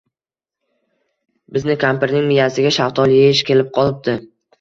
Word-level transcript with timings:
Bizni 1.57 1.75
kampirning 1.83 2.25
miyasiga 2.29 2.71
shaftoli 2.79 3.19
eyish 3.27 3.43
kelib 3.51 3.71
qolibdi 3.77 4.17